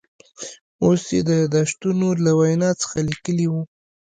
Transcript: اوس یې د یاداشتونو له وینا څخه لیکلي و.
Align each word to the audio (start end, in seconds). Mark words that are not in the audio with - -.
اوس 0.83 1.03
یې 1.15 1.21
د 1.27 1.29
یاداشتونو 1.41 2.07
له 2.23 2.31
وینا 2.39 2.69
څخه 2.81 2.97
لیکلي 3.09 3.47
و. 3.49 3.53